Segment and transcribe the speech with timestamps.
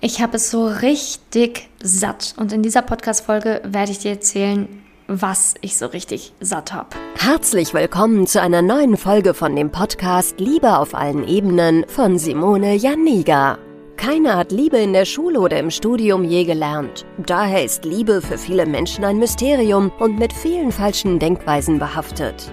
[0.00, 2.34] Ich habe es so richtig satt.
[2.36, 4.68] Und in dieser Podcast-Folge werde ich dir erzählen,
[5.08, 6.90] was ich so richtig satt habe.
[7.16, 12.76] Herzlich willkommen zu einer neuen Folge von dem Podcast Liebe auf allen Ebenen von Simone
[12.76, 13.58] Janiga.
[13.96, 17.04] Keiner hat Liebe in der Schule oder im Studium je gelernt.
[17.26, 22.52] Daher ist Liebe für viele Menschen ein Mysterium und mit vielen falschen Denkweisen behaftet.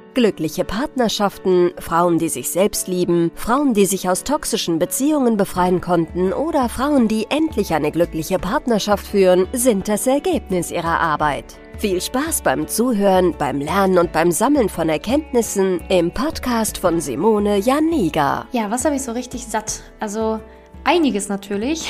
[0.13, 6.33] Glückliche Partnerschaften, Frauen, die sich selbst lieben, Frauen, die sich aus toxischen Beziehungen befreien konnten
[6.33, 11.57] oder Frauen, die endlich eine glückliche Partnerschaft führen, sind das Ergebnis ihrer Arbeit.
[11.77, 17.59] Viel Spaß beim Zuhören, beim Lernen und beim Sammeln von Erkenntnissen im Podcast von Simone
[17.59, 18.47] Janiga.
[18.51, 19.81] Ja, was habe ich so richtig satt?
[20.01, 20.41] Also
[20.83, 21.89] einiges natürlich.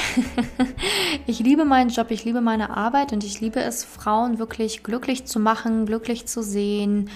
[1.26, 5.26] ich liebe meinen Job, ich liebe meine Arbeit und ich liebe es, Frauen wirklich glücklich
[5.26, 7.10] zu machen, glücklich zu sehen,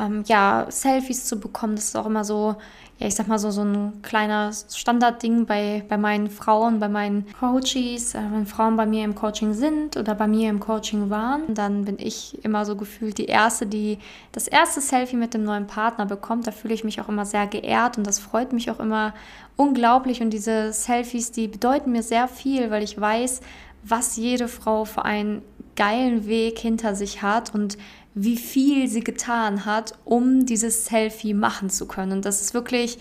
[0.00, 1.76] ähm, ja, Selfies zu bekommen.
[1.76, 2.56] Das ist auch immer so,
[2.98, 7.26] ja, ich sag mal so, so ein kleiner Standardding bei, bei meinen Frauen, bei meinen
[7.38, 11.54] Coaches, äh, wenn Frauen bei mir im Coaching sind oder bei mir im Coaching waren,
[11.54, 13.98] dann bin ich immer so gefühlt die Erste, die
[14.32, 16.46] das erste Selfie mit dem neuen Partner bekommt.
[16.46, 19.14] Da fühle ich mich auch immer sehr geehrt und das freut mich auch immer
[19.56, 20.20] unglaublich.
[20.20, 23.40] Und diese Selfies, die bedeuten mir sehr viel, weil ich weiß,
[23.82, 25.42] was jede Frau für einen
[25.76, 27.78] geilen Weg hinter sich hat und
[28.14, 32.12] wie viel sie getan hat, um dieses Selfie machen zu können.
[32.12, 32.98] Und das ist wirklich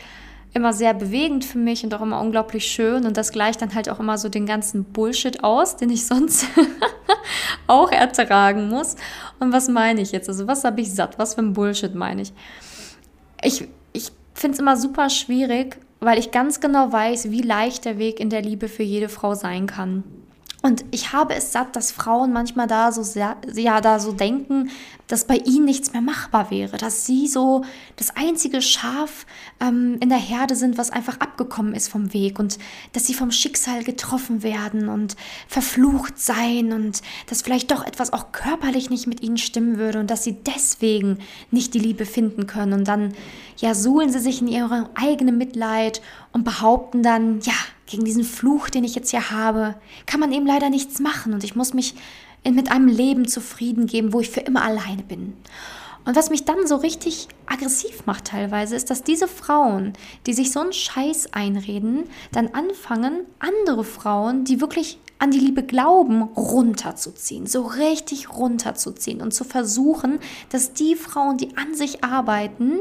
[0.53, 3.05] immer sehr bewegend für mich und auch immer unglaublich schön.
[3.05, 6.45] Und das gleicht dann halt auch immer so den ganzen Bullshit aus, den ich sonst
[7.67, 8.95] auch ertragen muss.
[9.39, 10.29] Und was meine ich jetzt?
[10.29, 11.19] Also was habe ich satt?
[11.19, 12.33] Was für ein Bullshit meine ich?
[13.41, 17.97] Ich, ich finde es immer super schwierig, weil ich ganz genau weiß, wie leicht der
[17.97, 20.03] Weg in der Liebe für jede Frau sein kann.
[20.61, 24.69] Und ich habe es satt, dass Frauen manchmal da so sehr, ja, da so denken,
[25.09, 27.65] dass bei ihnen nichts mehr machbar wäre, dass sie so
[27.97, 29.25] das einzige Schaf
[29.59, 32.59] ähm, in der Herde sind, was einfach abgekommen ist vom Weg und
[32.93, 35.15] dass sie vom Schicksal getroffen werden und
[35.47, 40.11] verflucht sein und dass vielleicht doch etwas auch körperlich nicht mit ihnen stimmen würde und
[40.11, 41.17] dass sie deswegen
[41.49, 42.73] nicht die Liebe finden können.
[42.73, 43.13] Und dann
[43.57, 46.01] ja suhlen sie sich in ihrem eigenen Mitleid
[46.33, 47.53] und behaupten dann, ja,
[47.87, 49.73] gegen diesen Fluch, den ich jetzt hier habe,
[50.05, 51.33] kann man eben leider nichts machen.
[51.33, 51.95] Und ich muss mich
[52.43, 55.33] mit einem Leben zufrieden geben, wo ich für immer alleine bin.
[56.05, 59.93] Und was mich dann so richtig aggressiv macht teilweise, ist, dass diese Frauen,
[60.25, 65.63] die sich so einen Scheiß einreden, dann anfangen, andere Frauen, die wirklich an die Liebe
[65.63, 70.19] glauben, runterzuziehen, so richtig runterzuziehen und zu versuchen,
[70.49, 72.79] dass die Frauen, die an sich arbeiten,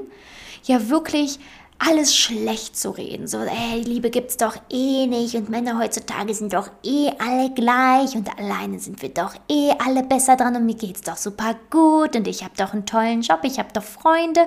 [0.65, 1.41] ja wirklich
[1.79, 3.27] alles schlecht zu reden.
[3.27, 8.15] So, ey, Liebe gibt's doch eh nicht und Männer heutzutage sind doch eh alle gleich
[8.15, 12.17] und alleine sind wir doch eh alle besser dran und mir geht's doch super gut
[12.17, 14.47] und ich habe doch einen tollen Job, ich habe doch Freunde.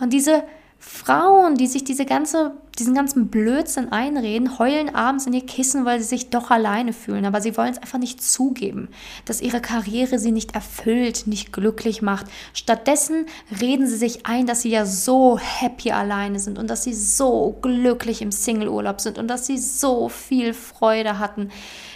[0.00, 0.42] Und diese
[0.86, 5.98] Frauen, die sich diese ganze, diesen ganzen Blödsinn einreden, heulen abends in ihr Kissen, weil
[5.98, 7.24] sie sich doch alleine fühlen.
[7.24, 8.88] Aber sie wollen es einfach nicht zugeben,
[9.24, 12.26] dass ihre Karriere sie nicht erfüllt, nicht glücklich macht.
[12.52, 13.26] Stattdessen
[13.62, 17.56] reden sie sich ein, dass sie ja so happy alleine sind und dass sie so
[17.62, 21.50] glücklich im Singleurlaub sind und dass sie so viel Freude hatten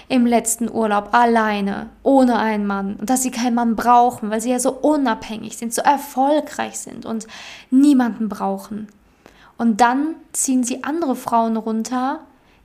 [0.08, 4.50] im letzten Urlaub alleine, ohne einen Mann und dass sie keinen Mann brauchen, weil sie
[4.50, 7.26] ja so unabhängig sind, so erfolgreich sind und
[7.70, 8.88] niemanden brauchen.
[9.58, 12.20] Und dann ziehen sie andere Frauen runter,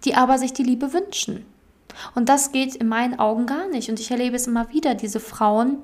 [0.05, 1.45] die aber sich die Liebe wünschen.
[2.15, 3.89] Und das geht in meinen Augen gar nicht.
[3.89, 5.77] Und ich erlebe es immer wieder, diese Frauen,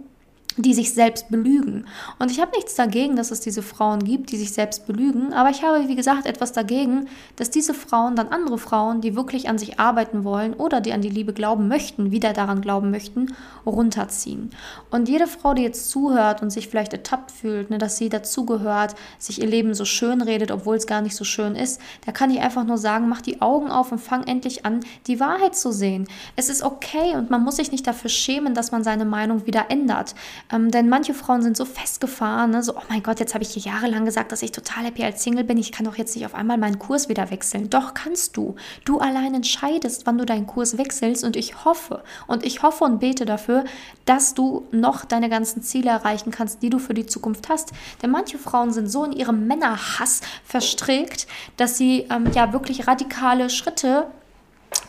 [0.61, 1.85] die sich selbst belügen.
[2.19, 5.49] Und ich habe nichts dagegen, dass es diese Frauen gibt, die sich selbst belügen, aber
[5.49, 9.57] ich habe, wie gesagt, etwas dagegen, dass diese Frauen dann andere Frauen, die wirklich an
[9.57, 13.33] sich arbeiten wollen oder die an die Liebe glauben möchten, wieder daran glauben möchten,
[13.65, 14.51] runterziehen.
[14.91, 18.95] Und jede Frau, die jetzt zuhört und sich vielleicht ertappt fühlt, ne, dass sie dazugehört,
[19.17, 22.31] sich ihr Leben so schön redet, obwohl es gar nicht so schön ist, da kann
[22.31, 25.71] ich einfach nur sagen, mach die Augen auf und fang endlich an, die Wahrheit zu
[25.71, 26.07] sehen.
[26.35, 29.65] Es ist okay und man muss sich nicht dafür schämen, dass man seine Meinung wieder
[29.69, 30.15] ändert.
[30.51, 32.63] Ähm, denn manche Frauen sind so festgefahren, ne?
[32.63, 35.23] so, oh mein Gott, jetzt habe ich hier jahrelang gesagt, dass ich total happy als
[35.23, 35.57] Single bin.
[35.57, 37.69] Ich kann doch jetzt nicht auf einmal meinen Kurs wieder wechseln.
[37.69, 38.55] Doch kannst du.
[38.83, 41.23] Du allein entscheidest, wann du deinen Kurs wechselst.
[41.23, 43.63] Und ich hoffe, und ich hoffe und bete dafür,
[44.05, 47.71] dass du noch deine ganzen Ziele erreichen kannst, die du für die Zukunft hast.
[48.01, 53.49] Denn manche Frauen sind so in ihrem Männerhass verstrickt, dass sie ähm, ja wirklich radikale
[53.49, 54.07] Schritte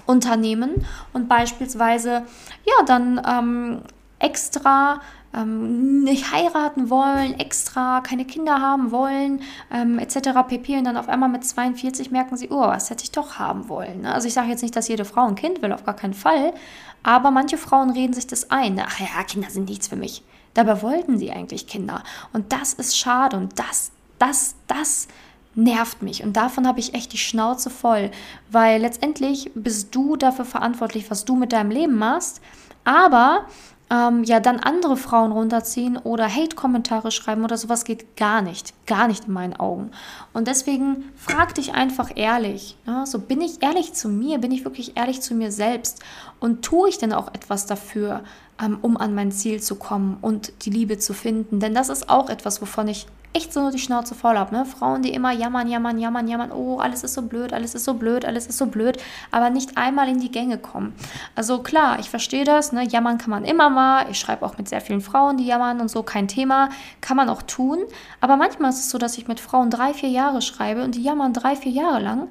[0.07, 2.25] unternehmen und beispielsweise
[2.65, 3.83] ja dann ähm,
[4.19, 5.01] extra
[5.35, 9.43] ähm, nicht heiraten wollen, extra keine Kinder haben wollen,
[9.73, 10.31] ähm, etc.
[10.47, 10.79] pp.
[10.79, 14.03] Und dann auf einmal mit 42 merken sie, oh, was hätte ich doch haben wollen.
[14.03, 14.13] Ne?
[14.13, 16.53] Also ich sage jetzt nicht, dass jede Frau ein Kind will, auf gar keinen Fall.
[17.03, 18.81] Aber manche Frauen reden sich das ein.
[18.85, 20.23] Ach ja, Kinder sind nichts für mich.
[20.55, 22.03] Dabei wollten sie eigentlich Kinder.
[22.33, 25.09] Und das ist schade und das, das, das
[25.55, 26.23] nervt mich.
[26.23, 28.11] Und davon habe ich echt die Schnauze voll.
[28.51, 32.41] Weil letztendlich bist du dafür verantwortlich, was du mit deinem Leben machst.
[32.85, 33.47] Aber
[33.91, 38.73] ähm, ja dann andere Frauen runterziehen oder Hate-Kommentare schreiben oder sowas geht gar nicht.
[38.87, 39.91] Gar nicht in meinen Augen.
[40.33, 42.77] Und deswegen frag dich einfach ehrlich.
[42.87, 43.05] Ne?
[43.07, 46.01] So bin ich ehrlich zu mir, bin ich wirklich ehrlich zu mir selbst
[46.39, 48.23] und tue ich denn auch etwas dafür,
[48.63, 51.59] ähm, um an mein Ziel zu kommen und die Liebe zu finden?
[51.59, 54.55] Denn das ist auch etwas, wovon ich echt so die Schnauze voll habe.
[54.55, 54.65] Ne?
[54.65, 57.95] Frauen, die immer jammern, jammern, jammern, jammern, oh, alles ist so blöd, alles ist so
[57.95, 58.99] blöd, alles ist so blöd,
[59.31, 60.95] aber nicht einmal in die Gänge kommen.
[61.35, 62.85] Also klar, ich verstehe das, ne?
[62.85, 64.07] jammern kann man immer mal.
[64.11, 67.29] Ich schreibe auch mit sehr vielen Frauen, die jammern und so, kein Thema, kann man
[67.29, 67.79] auch tun.
[68.21, 71.03] Aber manchmal ist es so, dass ich mit Frauen drei, vier Jahre schreibe und die
[71.03, 72.29] jammern drei, vier Jahre lang.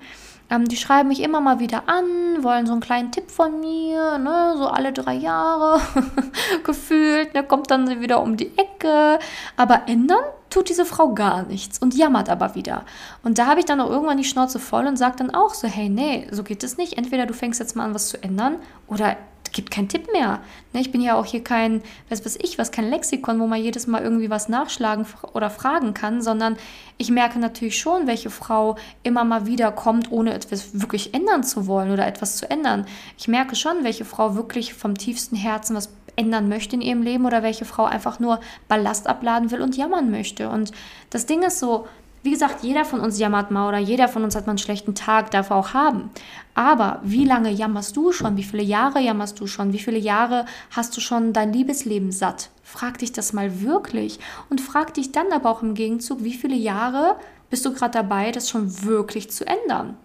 [0.50, 4.18] Ähm, die schreiben mich immer mal wieder an, wollen so einen kleinen Tipp von mir,
[4.18, 5.80] ne, so alle drei Jahre
[6.63, 9.19] gefühlt, ne, kommt dann wieder um die Ecke.
[9.57, 12.86] Aber ändern tut diese Frau gar nichts und jammert aber wieder.
[13.24, 15.68] Und da habe ich dann auch irgendwann die Schnauze voll und sage dann auch so,
[15.68, 16.98] hey, nee, so geht es nicht.
[16.98, 18.56] Entweder du fängst jetzt mal an, was zu ändern
[18.88, 19.16] oder
[19.51, 20.40] gibt keinen Tipp mehr.
[20.74, 23.62] Ne, ich bin ja auch hier kein, was weiß ich, was kein Lexikon, wo man
[23.62, 26.57] jedes Mal irgendwie was nachschlagen oder fragen kann, sondern
[26.98, 31.68] ich merke natürlich schon, welche Frau immer mal wieder kommt, ohne etwas wirklich ändern zu
[31.68, 32.86] wollen oder etwas zu ändern.
[33.18, 35.88] Ich merke schon, welche Frau wirklich vom tiefsten Herzen was
[36.19, 40.12] ändern möchte in ihrem Leben oder welche Frau einfach nur Ballast abladen will und jammern
[40.12, 40.50] möchte.
[40.50, 40.71] Und
[41.10, 41.88] das Ding ist so,
[42.21, 44.94] wie gesagt, jeder von uns jammert mal oder jeder von uns hat mal einen schlechten
[44.94, 46.10] Tag, darf er auch haben.
[46.54, 48.36] Aber wie lange jammerst du schon?
[48.36, 49.71] Wie viele Jahre jammerst du schon?
[49.71, 52.50] Wie viele Jahre hast du schon dein Liebesleben satt?
[52.62, 54.19] Frag dich das mal wirklich
[54.50, 57.15] und frag dich dann aber auch im Gegenzug, wie viele Jahre
[57.50, 59.95] bist du gerade dabei, das schon wirklich zu ändern?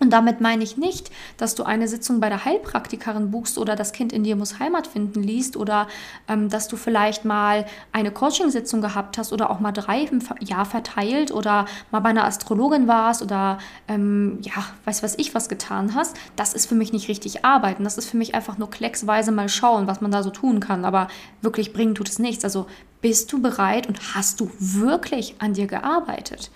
[0.00, 3.92] Und damit meine ich nicht, dass du eine Sitzung bei der Heilpraktikerin buchst oder das
[3.92, 5.86] Kind in dir muss Heimat finden liest oder
[6.26, 10.66] ähm, dass du vielleicht mal eine Coaching-Sitzung gehabt hast oder auch mal drei im Jahr
[10.66, 15.94] verteilt oder mal bei einer Astrologin warst oder ähm, ja, weiß was ich was getan
[15.94, 16.16] hast.
[16.34, 17.84] Das ist für mich nicht richtig arbeiten.
[17.84, 20.84] Das ist für mich einfach nur klecksweise mal schauen, was man da so tun kann.
[20.84, 21.06] Aber
[21.40, 22.44] wirklich bringen tut es nichts.
[22.44, 22.66] Also
[23.00, 26.50] bist du bereit und hast du wirklich an dir gearbeitet?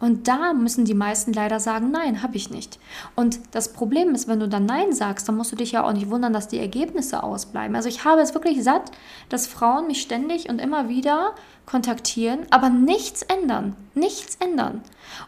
[0.00, 2.78] Und da müssen die meisten leider sagen, nein, habe ich nicht.
[3.14, 5.92] Und das Problem ist, wenn du dann nein sagst, dann musst du dich ja auch
[5.92, 7.76] nicht wundern, dass die Ergebnisse ausbleiben.
[7.76, 8.90] Also ich habe es wirklich satt,
[9.28, 11.34] dass Frauen mich ständig und immer wieder
[11.66, 14.82] kontaktieren, aber nichts ändern, nichts ändern.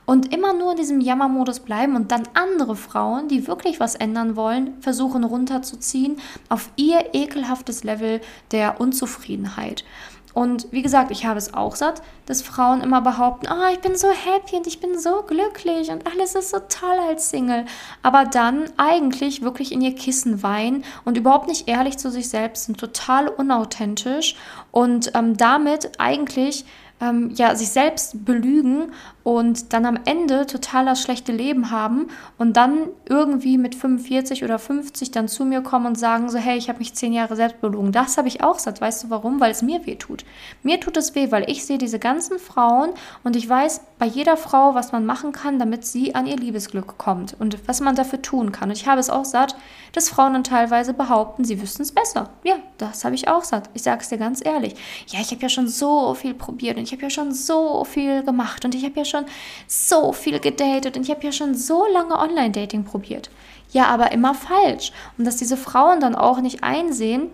[0.04, 4.37] Und immer nur in diesem Jammermodus bleiben und dann andere Frauen, die wirklich was ändern
[4.37, 8.20] wollen, versuchen runterzuziehen auf ihr ekelhaftes Level
[8.50, 9.84] der Unzufriedenheit.
[10.36, 13.96] Und wie gesagt, ich habe es auch satt, dass Frauen immer behaupten, oh, ich bin
[13.96, 17.64] so happy und ich bin so glücklich und alles ist so toll als Single.
[18.02, 22.66] Aber dann eigentlich wirklich in ihr Kissen weinen und überhaupt nicht ehrlich zu sich selbst
[22.66, 24.36] sind, total unauthentisch
[24.72, 26.66] und ähm, damit eigentlich
[27.00, 32.06] ähm, ja, sich selbst belügen und dann am Ende total das schlechte Leben haben
[32.38, 36.56] und dann irgendwie mit 45 oder 50 dann zu mir kommen und sagen so, hey,
[36.56, 37.93] ich habe mich zehn Jahre selbst belogen.
[37.93, 38.81] Das habe ich auch satt.
[38.81, 39.40] Weißt du warum?
[39.40, 40.25] Weil es mir weh tut.
[40.62, 42.90] Mir tut es weh, weil ich sehe diese ganzen Frauen
[43.25, 46.96] und ich weiß bei jeder Frau, was man machen kann, damit sie an ihr Liebesglück
[46.96, 48.70] kommt und was man dafür tun kann.
[48.70, 49.56] Und ich habe es auch satt,
[49.93, 52.31] dass Frauen dann teilweise behaupten, sie wüssten es besser.
[52.44, 53.70] Ja, das habe ich auch satt.
[53.74, 54.74] Ich sage es dir ganz ehrlich.
[55.08, 58.64] Ja, ich habe ja schon so viel probiert ich habe ja schon so viel gemacht
[58.64, 59.26] und ich habe ja schon
[59.66, 63.31] so viel gedatet und ich habe ja schon so lange Online-Dating probiert.
[63.72, 64.93] Ja, aber immer falsch.
[65.19, 67.28] Und dass diese Frauen dann auch nicht einsehen,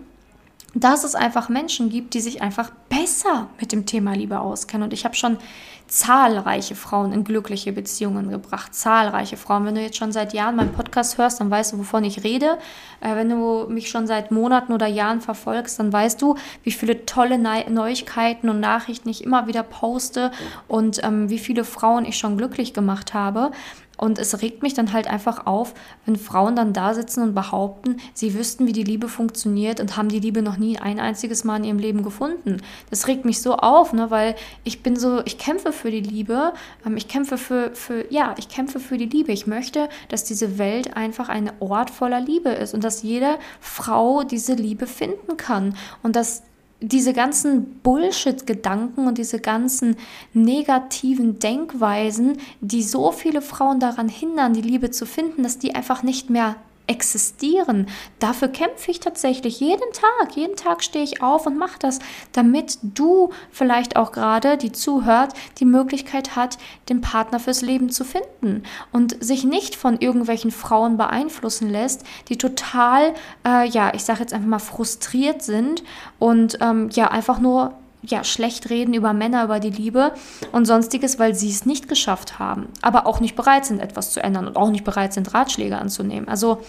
[0.73, 4.85] dass es einfach Menschen gibt, die sich einfach besser mit dem Thema Liebe auskennen.
[4.85, 5.37] Und ich habe schon
[5.87, 8.73] zahlreiche Frauen in glückliche Beziehungen gebracht.
[8.73, 9.65] Zahlreiche Frauen.
[9.65, 12.57] Wenn du jetzt schon seit Jahren meinen Podcast hörst, dann weißt du, wovon ich rede.
[13.01, 17.05] Äh, wenn du mich schon seit Monaten oder Jahren verfolgst, dann weißt du, wie viele
[17.05, 20.31] tolle Neu Neuigkeiten und Nachrichten ich immer wieder poste
[20.67, 23.51] und ähm, wie viele Frauen ich schon glücklich gemacht habe.
[23.97, 25.73] Und es regt mich dann halt einfach auf,
[26.05, 30.09] wenn Frauen dann da sitzen und behaupten, sie wüssten, wie die Liebe funktioniert und haben
[30.09, 32.61] die Liebe noch nie ein einziges Mal in ihrem Leben gefunden.
[32.89, 36.53] Das regt mich so auf, ne, weil ich bin so, ich kämpfe für die Liebe,
[36.85, 39.31] ähm, ich kämpfe für, für, ja, ich kämpfe für die Liebe.
[39.31, 44.23] Ich möchte, dass diese Welt einfach ein Ort voller Liebe ist und dass jede Frau
[44.23, 46.43] diese Liebe finden kann und dass
[46.83, 49.95] diese ganzen Bullshit-Gedanken und diese ganzen
[50.33, 56.03] negativen Denkweisen, die so viele Frauen daran hindern, die Liebe zu finden, dass die einfach
[56.03, 57.87] nicht mehr existieren.
[58.19, 60.35] Dafür kämpfe ich tatsächlich jeden Tag.
[60.35, 61.99] Jeden Tag stehe ich auf und mache das,
[62.33, 66.57] damit du vielleicht auch gerade, die zuhört, die Möglichkeit hat,
[66.89, 72.37] den Partner fürs Leben zu finden und sich nicht von irgendwelchen Frauen beeinflussen lässt, die
[72.37, 73.13] total,
[73.45, 75.83] äh, ja, ich sage jetzt einfach mal frustriert sind
[76.19, 77.73] und ähm, ja, einfach nur
[78.05, 80.13] ja, schlecht reden über Männer, über die Liebe
[80.51, 84.21] und sonstiges, weil sie es nicht geschafft haben, aber auch nicht bereit sind, etwas zu
[84.21, 86.27] ändern und auch nicht bereit sind, Ratschläge anzunehmen.
[86.27, 86.61] Also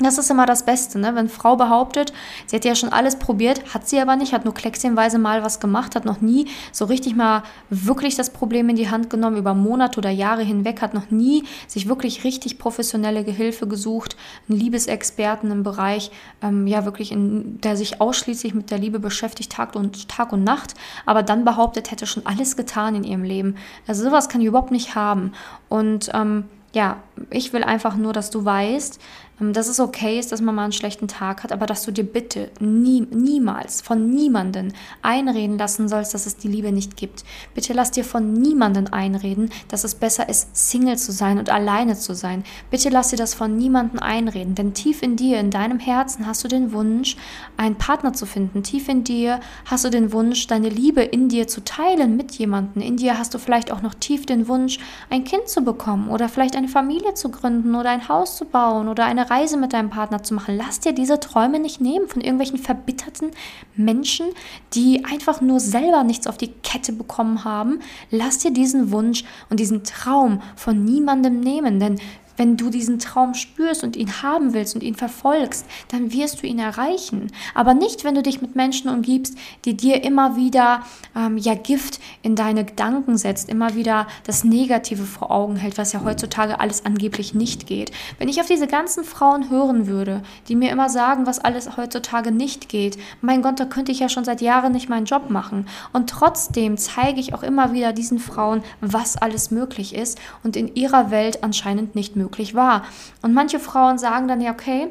[0.00, 1.14] das ist immer das Beste, ne?
[1.14, 2.12] wenn Frau behauptet,
[2.46, 5.60] sie hätte ja schon alles probiert, hat sie aber nicht, hat nur kleckchenweise mal was
[5.60, 9.54] gemacht, hat noch nie so richtig mal wirklich das Problem in die Hand genommen, über
[9.54, 14.16] Monate oder Jahre hinweg, hat noch nie sich wirklich richtig professionelle Gehilfe gesucht,
[14.48, 16.10] einen Liebesexperten im Bereich,
[16.42, 20.42] ähm, ja wirklich, in, der sich ausschließlich mit der Liebe beschäftigt, Tag und, Tag und
[20.42, 20.74] Nacht,
[21.06, 23.54] aber dann behauptet, hätte schon alles getan in ihrem Leben.
[23.86, 25.32] Also sowas kann ich überhaupt nicht haben.
[25.68, 29.00] Und ähm, ja, ich will einfach nur, dass du weißt,
[29.40, 31.92] ähm, dass es okay ist, dass man mal einen schlechten Tag hat, aber dass du
[31.92, 37.24] dir bitte nie, niemals von niemanden einreden lassen sollst, dass es die Liebe nicht gibt.
[37.54, 41.96] Bitte lass dir von niemanden einreden, dass es besser ist, Single zu sein und alleine
[41.96, 42.44] zu sein.
[42.70, 46.44] Bitte lass dir das von niemanden einreden, denn tief in dir, in deinem Herzen hast
[46.44, 47.16] du den Wunsch,
[47.56, 48.62] einen Partner zu finden.
[48.62, 52.82] Tief in dir hast du den Wunsch, deine Liebe in dir zu teilen mit jemandem.
[52.82, 54.78] In dir hast du vielleicht auch noch tief den Wunsch,
[55.10, 58.88] ein Kind zu bekommen oder vielleicht eine Familie zu gründen oder ein Haus zu bauen
[58.88, 60.56] oder eine Reise mit deinem Partner zu machen.
[60.56, 63.30] Lass dir diese Träume nicht nehmen von irgendwelchen verbitterten
[63.76, 64.26] Menschen,
[64.72, 67.80] die einfach nur selber nichts auf die Kette bekommen haben.
[68.10, 72.00] Lass dir diesen Wunsch und diesen Traum von niemandem nehmen, denn
[72.36, 76.46] wenn du diesen Traum spürst und ihn haben willst und ihn verfolgst, dann wirst du
[76.46, 77.30] ihn erreichen.
[77.54, 80.82] Aber nicht, wenn du dich mit Menschen umgibst, die dir immer wieder
[81.16, 85.92] ähm, ja Gift in deine Gedanken setzt, immer wieder das Negative vor Augen hält, was
[85.92, 87.92] ja heutzutage alles angeblich nicht geht.
[88.18, 92.32] Wenn ich auf diese ganzen Frauen hören würde, die mir immer sagen, was alles heutzutage
[92.32, 95.66] nicht geht, mein Gott, da könnte ich ja schon seit Jahren nicht meinen Job machen.
[95.92, 100.74] Und trotzdem zeige ich auch immer wieder diesen Frauen, was alles möglich ist und in
[100.74, 102.84] ihrer Welt anscheinend nicht möglich möglich war.
[103.22, 104.90] Und manche Frauen sagen dann ja, okay,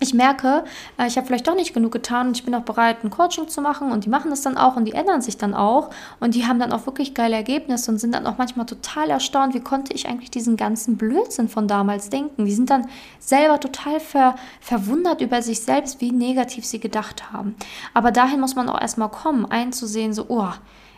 [0.00, 0.64] ich merke,
[0.98, 3.48] äh, ich habe vielleicht doch nicht genug getan und ich bin auch bereit, ein Coaching
[3.48, 6.34] zu machen und die machen das dann auch und die ändern sich dann auch und
[6.34, 9.60] die haben dann auch wirklich geile Ergebnisse und sind dann auch manchmal total erstaunt, wie
[9.60, 12.44] konnte ich eigentlich diesen ganzen Blödsinn von damals denken.
[12.44, 17.54] Die sind dann selber total ver, verwundert über sich selbst, wie negativ sie gedacht haben.
[17.94, 20.48] Aber dahin muss man auch erstmal kommen, einzusehen, so, oh,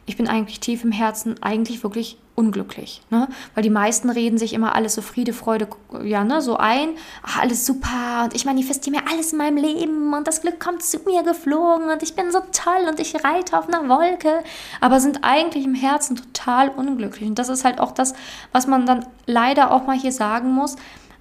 [0.06, 3.02] ich bin eigentlich tief im Herzen eigentlich wirklich unglücklich.
[3.10, 3.28] Ne?
[3.54, 5.68] Weil die meisten reden sich immer alles so Friede, Freude,
[6.04, 6.90] ja, ne, so ein,
[7.22, 10.82] ach, alles super und ich manifestiere mir alles in meinem Leben und das Glück kommt
[10.82, 14.44] zu mir geflogen und ich bin so toll und ich reite auf einer Wolke,
[14.80, 17.28] aber sind eigentlich im Herzen total unglücklich.
[17.28, 18.14] Und das ist halt auch das,
[18.52, 20.76] was man dann leider auch mal hier sagen muss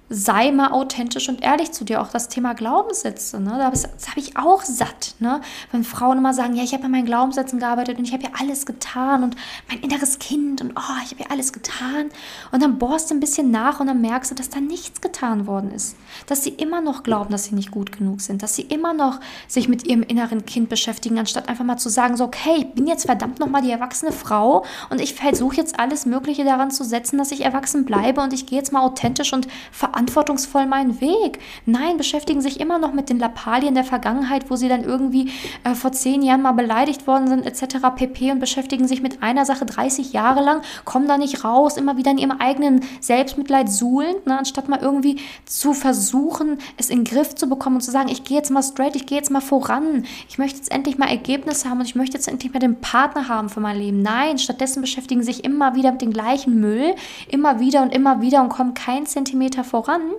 [0.08, 2.00] sei mal authentisch und ehrlich zu dir.
[2.00, 3.58] Auch das Thema Glaubenssätze, ne?
[3.58, 5.16] das, das habe ich auch satt.
[5.18, 5.40] Ne?
[5.72, 8.30] Wenn Frauen immer sagen, ja, ich habe an meinen Glaubenssätzen gearbeitet und ich habe ja
[8.38, 9.34] alles getan und
[9.68, 12.10] mein inneres Kind und oh, ich habe ja alles getan.
[12.52, 15.48] Und dann bohrst du ein bisschen nach und dann merkst du, dass da nichts getan
[15.48, 15.96] worden ist.
[16.26, 18.42] Dass sie immer noch glauben, dass sie nicht gut genug sind.
[18.44, 22.16] Dass sie immer noch sich mit ihrem inneren Kind beschäftigen, anstatt einfach mal zu sagen,
[22.16, 26.06] so, okay, ich bin jetzt verdammt nochmal die erwachsene Frau und ich versuche jetzt alles
[26.06, 29.48] Mögliche daran zu setzen, dass ich erwachsen bleibe und ich gehe jetzt mal authentisch und
[29.72, 31.38] verantwortlich verantwortungsvoll meinen Weg.
[31.64, 35.30] Nein, beschäftigen sich immer noch mit den Lappalien der Vergangenheit, wo sie dann irgendwie
[35.64, 37.78] äh, vor zehn Jahren mal beleidigt worden sind, etc.
[37.96, 38.32] pp.
[38.32, 42.10] und beschäftigen sich mit einer Sache 30 Jahre lang, kommen da nicht raus, immer wieder
[42.10, 47.34] in ihrem eigenen Selbstmitleid suhlend, ne, anstatt mal irgendwie zu versuchen, es in den Griff
[47.34, 50.04] zu bekommen und zu sagen, ich gehe jetzt mal straight, ich gehe jetzt mal voran,
[50.28, 53.28] ich möchte jetzt endlich mal Ergebnisse haben und ich möchte jetzt endlich mal den Partner
[53.28, 54.02] haben für mein Leben.
[54.02, 56.94] Nein, stattdessen beschäftigen sich immer wieder mit dem gleichen Müll,
[57.28, 60.12] immer wieder und immer wieder und kommen keinen Zentimeter voran voran.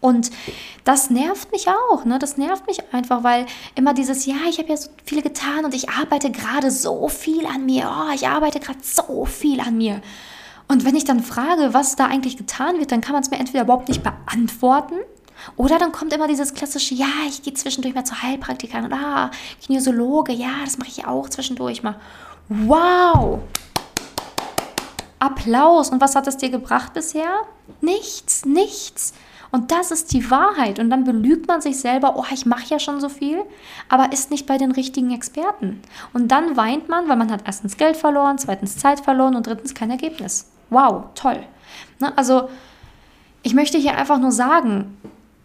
[0.00, 0.30] Und
[0.84, 2.18] das nervt mich auch, ne?
[2.18, 5.74] Das nervt mich einfach, weil immer dieses, ja, ich habe ja so viel getan und
[5.74, 7.90] ich arbeite gerade so viel an mir.
[7.90, 10.02] Oh, ich arbeite gerade so viel an mir.
[10.68, 13.38] Und wenn ich dann frage, was da eigentlich getan wird, dann kann man es mir
[13.38, 14.94] entweder überhaupt nicht beantworten
[15.56, 19.30] oder dann kommt immer dieses klassische, ja, ich gehe zwischendurch mal zur Heilpraktikerin und ah,
[19.60, 21.96] Kinesiologe, ja, das mache ich auch zwischendurch mal.
[22.48, 23.40] Wow!
[25.24, 25.90] Applaus.
[25.90, 27.42] Und was hat es dir gebracht bisher?
[27.80, 29.14] Nichts, nichts.
[29.50, 30.80] Und das ist die Wahrheit.
[30.80, 33.42] Und dann belügt man sich selber, oh, ich mache ja schon so viel,
[33.88, 35.80] aber ist nicht bei den richtigen Experten.
[36.12, 39.72] Und dann weint man, weil man hat erstens Geld verloren, zweitens Zeit verloren und drittens
[39.74, 40.50] kein Ergebnis.
[40.70, 41.38] Wow, toll.
[42.00, 42.12] Ne?
[42.16, 42.48] Also
[43.44, 44.98] ich möchte hier einfach nur sagen,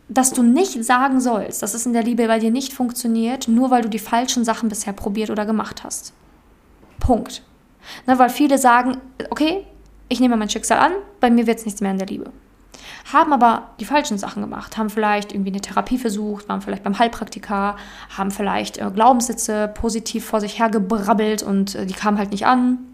[0.07, 3.69] dass du nicht sagen sollst, dass es in der Liebe bei dir nicht funktioniert, nur
[3.69, 6.13] weil du die falschen Sachen bisher probiert oder gemacht hast.
[6.99, 7.43] Punkt.
[8.05, 8.97] Ne, weil viele sagen,
[9.29, 9.65] okay,
[10.07, 12.31] ich nehme mein Schicksal an, bei mir wird es nichts mehr in der Liebe.
[13.13, 16.97] haben aber die falschen Sachen gemacht, haben vielleicht irgendwie eine Therapie versucht, waren vielleicht beim
[16.97, 17.75] Heilpraktiker,
[18.15, 22.88] haben vielleicht äh, Glaubenssätze positiv vor sich hergebrabbelt und äh, die kamen halt nicht an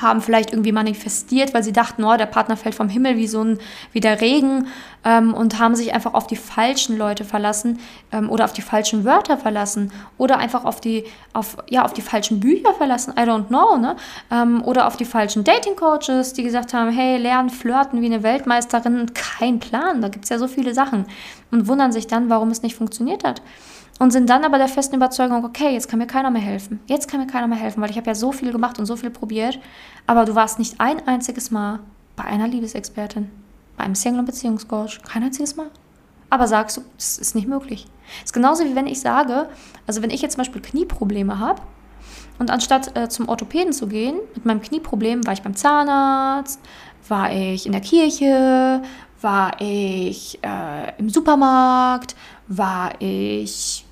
[0.00, 3.42] haben vielleicht irgendwie manifestiert, weil sie dachten, oh, der Partner fällt vom Himmel wie so
[3.42, 3.58] ein,
[3.92, 4.68] wie der Regen
[5.04, 7.80] ähm, und haben sich einfach auf die falschen Leute verlassen
[8.12, 12.02] ähm, oder auf die falschen Wörter verlassen oder einfach auf die, auf, ja, auf die
[12.02, 13.96] falschen Bücher verlassen, I don't know, ne?
[14.30, 19.12] Ähm, oder auf die falschen Dating-Coaches, die gesagt haben, hey, lernen, flirten wie eine Weltmeisterin,
[19.14, 21.06] kein Plan, da gibt es ja so viele Sachen
[21.50, 23.42] und wundern sich dann, warum es nicht funktioniert hat
[24.00, 26.80] und sind dann aber der festen Überzeugung, okay, jetzt kann mir keiner mehr helfen.
[26.86, 28.96] Jetzt kann mir keiner mehr helfen, weil ich habe ja so viel gemacht und so
[28.96, 29.60] viel probiert,
[30.06, 31.80] aber du warst nicht ein einziges Mal
[32.16, 33.30] bei einer Liebesexpertin,
[33.76, 35.66] bei einem Single- und Beziehungscoach, kein einziges Mal.
[36.30, 37.88] Aber sagst du, das ist nicht möglich.
[38.20, 39.50] Das ist genauso wie wenn ich sage,
[39.86, 41.60] also wenn ich jetzt zum Beispiel Knieprobleme habe
[42.38, 46.58] und anstatt äh, zum Orthopäden zu gehen mit meinem Knieproblem, war ich beim Zahnarzt,
[47.06, 48.80] war ich in der Kirche,
[49.20, 52.16] war ich äh, im Supermarkt,
[52.48, 53.84] war ich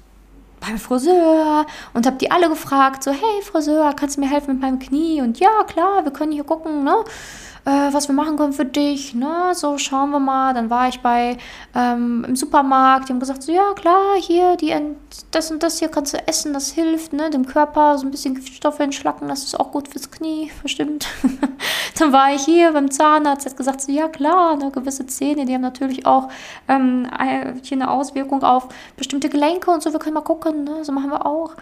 [0.60, 4.62] beim Friseur und habe die alle gefragt, so, hey Friseur, kannst du mir helfen mit
[4.62, 5.20] meinem Knie?
[5.20, 6.96] Und ja, klar, wir können hier gucken, ne?
[7.68, 9.52] Äh, was wir machen können für dich, ne?
[9.52, 10.54] So schauen wir mal.
[10.54, 11.36] Dann war ich bei
[11.74, 14.74] ähm, im Supermarkt, die haben gesagt, so ja klar, hier, die
[15.30, 18.34] das und das hier kannst du essen, das hilft, ne, dem Körper so ein bisschen
[18.34, 21.06] Giftstoffe entschlacken, das ist auch gut fürs Knie, bestimmt.
[21.98, 25.52] dann war ich hier beim Zahnarzt, hat gesagt, so ja klar, ne, gewisse Zähne, die
[25.52, 26.30] haben natürlich auch
[26.68, 27.06] ähm,
[27.62, 31.10] hier eine Auswirkung auf bestimmte Gelenke und so, wir können mal gucken, ne, so machen
[31.10, 31.54] wir auch.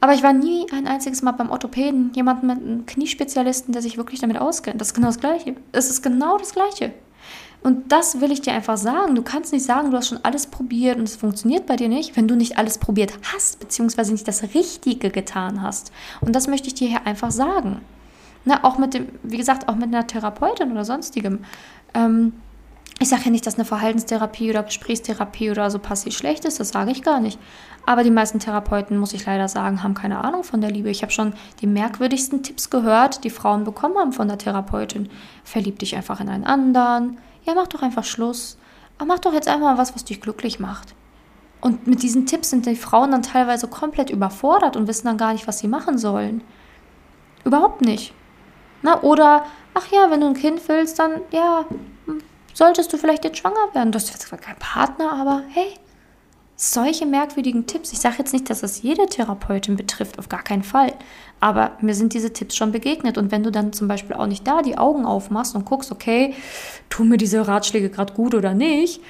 [0.00, 3.98] Aber ich war nie ein einziges Mal beim Orthopäden, jemanden mit einem Kniespezialisten, der sich
[3.98, 4.80] wirklich damit auskennt.
[4.80, 5.56] Das ist genau das Gleiche.
[5.72, 6.92] Es ist genau das Gleiche.
[7.62, 9.14] Und das will ich dir einfach sagen.
[9.14, 12.16] Du kannst nicht sagen, du hast schon alles probiert und es funktioniert bei dir nicht,
[12.16, 15.92] wenn du nicht alles probiert hast, beziehungsweise nicht das Richtige getan hast.
[16.22, 17.82] Und das möchte ich dir hier einfach sagen.
[18.46, 21.40] Na, auch mit dem, wie gesagt, auch mit einer Therapeutin oder sonstigem.
[21.92, 22.32] Ähm,
[22.98, 26.70] ich sage ja nicht, dass eine Verhaltenstherapie oder Gesprächstherapie oder so passiv schlecht ist, das
[26.70, 27.38] sage ich gar nicht.
[27.86, 30.90] Aber die meisten Therapeuten, muss ich leider sagen, haben keine Ahnung von der Liebe.
[30.90, 35.08] Ich habe schon die merkwürdigsten Tipps gehört, die Frauen bekommen haben von der Therapeutin.
[35.44, 37.18] Verlieb dich einfach in einen anderen.
[37.44, 38.58] Ja, mach doch einfach Schluss.
[38.98, 40.94] Aber mach doch jetzt einfach was, was dich glücklich macht.
[41.62, 45.32] Und mit diesen Tipps sind die Frauen dann teilweise komplett überfordert und wissen dann gar
[45.32, 46.42] nicht, was sie machen sollen.
[47.44, 48.14] Überhaupt nicht.
[48.82, 51.64] Na, oder, ach ja, wenn du ein Kind willst, dann, ja,
[52.54, 53.92] solltest du vielleicht jetzt schwanger werden.
[53.92, 55.74] Du hast zwar keinen Partner, aber hey,
[56.56, 57.92] solche merkwürdigen Tipps.
[57.92, 60.92] Ich sage jetzt nicht, dass das jede Therapeutin betrifft, auf gar keinen Fall.
[61.40, 63.16] Aber mir sind diese Tipps schon begegnet.
[63.16, 66.34] Und wenn du dann zum Beispiel auch nicht da die Augen aufmachst und guckst, okay,
[66.90, 69.00] tun mir diese Ratschläge gerade gut oder nicht,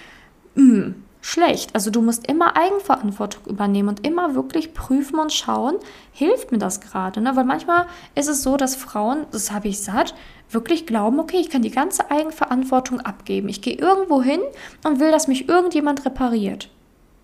[0.55, 1.75] mh, hm, schlecht.
[1.75, 5.77] Also du musst immer Eigenverantwortung übernehmen und immer wirklich prüfen und schauen,
[6.13, 7.21] hilft mir das gerade.
[7.21, 7.37] Ne?
[7.37, 10.15] Weil manchmal ist es so, dass Frauen, das habe ich satt,
[10.49, 13.49] wirklich glauben, okay, ich kann die ganze Eigenverantwortung abgeben.
[13.49, 14.41] Ich gehe irgendwo hin
[14.85, 16.69] und will, dass mich irgendjemand repariert.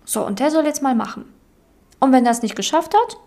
[0.05, 1.25] So, und der soll jetzt mal machen.
[1.99, 3.17] Und wenn er es nicht geschafft hat,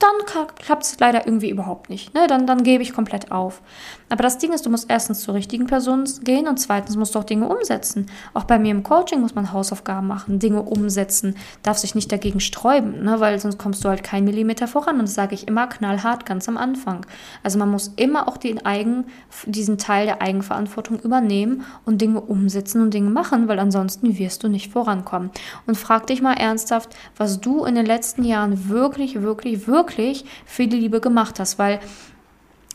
[0.00, 2.14] dann klappt es leider irgendwie überhaupt nicht.
[2.14, 2.26] Ne?
[2.26, 3.60] Dann, dann gebe ich komplett auf.
[4.08, 7.18] Aber das Ding ist, du musst erstens zur richtigen Person gehen und zweitens musst du
[7.18, 8.06] auch Dinge umsetzen.
[8.32, 12.40] Auch bei mir im Coaching muss man Hausaufgaben machen, Dinge umsetzen, darf sich nicht dagegen
[12.40, 13.20] sträuben, ne?
[13.20, 14.96] weil sonst kommst du halt keinen Millimeter voran.
[14.96, 17.04] Und das sage ich immer knallhart ganz am Anfang.
[17.42, 19.04] Also man muss immer auch den Eigen,
[19.44, 24.48] diesen Teil der Eigenverantwortung übernehmen und Dinge umsetzen und Dinge machen, weil ansonsten wirst du
[24.48, 25.30] nicht vorankommen.
[25.66, 30.24] Und frag dich mal ernsthaft, was du in den letzten Jahren wirklich, wirklich, wirklich wirklich
[30.46, 31.80] für die Liebe gemacht hast, weil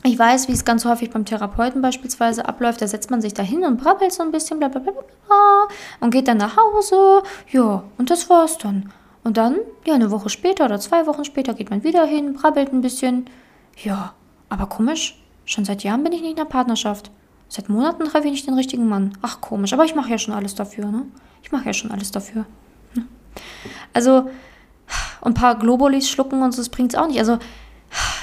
[0.04, 2.82] ich weiß, wie es ganz häufig beim Therapeuten beispielsweise abläuft.
[2.82, 5.68] Da setzt man sich da hin und brabbelt so ein bisschen, bla bla bla bla
[6.00, 7.24] und geht dann nach Hause.
[7.52, 8.92] Ja, und das war's dann.
[9.24, 12.72] Und dann, ja, eine Woche später oder zwei Wochen später geht man wieder hin, brabbelt
[12.72, 13.26] ein bisschen.
[13.84, 14.14] Ja,
[14.50, 17.10] aber komisch, schon seit Jahren bin ich nicht in der Partnerschaft.
[17.48, 19.18] Seit Monaten treffe ich nicht den richtigen Mann.
[19.24, 21.04] Ach, komisch, aber ich mache ja schon alles dafür, ne?
[21.42, 22.46] Ich mache ja schon alles dafür.
[22.94, 23.06] Ne?
[23.94, 24.30] Also,
[25.26, 27.20] und ein paar Globulis schlucken und so, das bringt es auch nicht.
[27.20, 27.40] Also,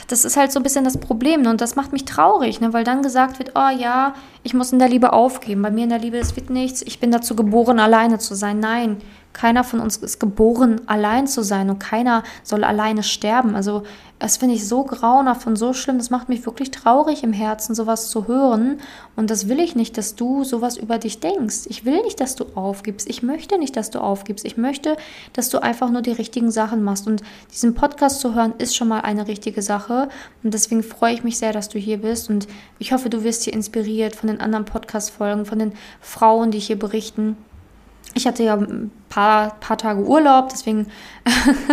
[0.09, 1.51] das ist halt so ein bisschen das Problem ne?
[1.51, 2.73] und das macht mich traurig, ne?
[2.73, 5.63] weil dann gesagt wird, oh ja, ich muss in der Liebe aufgeben.
[5.63, 8.61] Bei mir in der Liebe, es wird nichts, ich bin dazu geboren, alleine zu sein.
[8.61, 8.99] Nein,
[9.33, 13.55] keiner von uns ist geboren, allein zu sein und keiner soll alleine sterben.
[13.55, 13.83] Also
[14.23, 15.99] das finde ich so grauenhaft und so schlimm.
[15.99, 18.79] Das macht mich wirklich traurig im Herzen, sowas zu hören.
[19.17, 21.63] Und das will ich nicht, dass du sowas über dich denkst.
[21.67, 23.11] Ich will nicht, dass du aufgibst.
[23.11, 24.45] Ich möchte nicht, dass du aufgibst.
[24.45, 24.97] Ich möchte,
[25.33, 27.09] dass du einfach nur die richtigen Sachen machst.
[27.09, 30.09] Und diesen Podcast zu hören, ist schon mal eine richtige Sache.
[30.45, 32.31] Und deswegen freue ich mich sehr, dass du hier bist.
[32.31, 32.47] Und
[32.79, 36.79] ich hoffe, du wirst hier inspiriert von den anderen Podcast-Folgen, von den Frauen, die hier
[36.79, 37.37] berichten.
[38.15, 38.57] Ich hatte ja
[39.13, 40.87] paar, paar Tage Urlaub, deswegen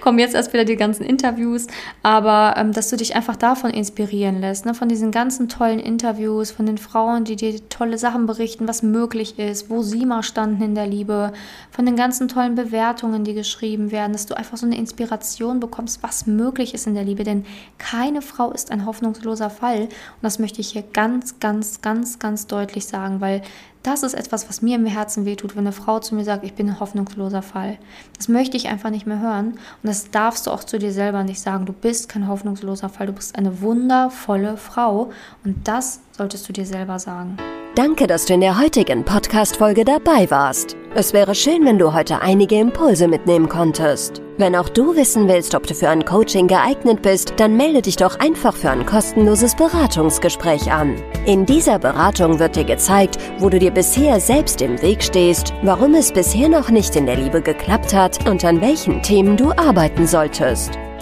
[0.00, 1.66] kommen jetzt erst wieder die ganzen Interviews,
[2.04, 4.74] aber ähm, dass du dich einfach davon inspirieren lässt, ne?
[4.74, 9.40] von diesen ganzen tollen Interviews, von den Frauen, die dir tolle Sachen berichten, was möglich
[9.40, 11.32] ist, wo sie mal standen in der Liebe,
[11.72, 16.00] von den ganzen tollen Bewertungen, die geschrieben werden, dass du einfach so eine Inspiration bekommst,
[16.04, 17.44] was möglich ist in der Liebe, denn
[17.78, 19.80] keine Frau ist ein hoffnungsloser Fall.
[19.80, 23.42] Und das möchte ich hier ganz, ganz, ganz, ganz deutlich sagen, weil
[23.84, 26.54] das ist etwas, was mir im Herzen wehtut, wenn eine Frau zu mir sagt, ich
[26.54, 27.78] bin hoffnungsloser Fall.
[28.16, 29.52] Das möchte ich einfach nicht mehr hören.
[29.52, 31.64] Und das darfst du auch zu dir selber nicht sagen.
[31.64, 33.06] Du bist kein hoffnungsloser Fall.
[33.06, 35.10] Du bist eine wundervolle Frau.
[35.44, 37.38] Und das solltest du dir selber sagen.
[37.74, 40.76] Danke, dass du in der heutigen Podcast-Folge dabei warst.
[40.94, 44.22] Es wäre schön, wenn du heute einige Impulse mitnehmen konntest.
[44.38, 47.96] Wenn auch du wissen willst, ob du für ein Coaching geeignet bist, dann melde dich
[47.96, 50.94] doch einfach für ein kostenloses Beratungsgespräch an.
[51.26, 55.94] In dieser Beratung wird dir gezeigt, wo du dir bisher selbst im Weg stehst, warum
[55.94, 60.06] es bisher noch nicht in der Liebe geklappt hat und an welchen Themen du arbeiten
[60.06, 60.78] solltest.